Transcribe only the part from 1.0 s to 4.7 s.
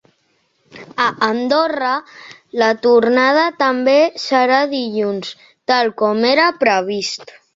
A Andorra, la tornada també serà